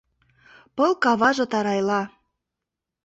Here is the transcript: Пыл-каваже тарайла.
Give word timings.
Пыл-каваже 0.75 1.45
тарайла. 1.51 2.01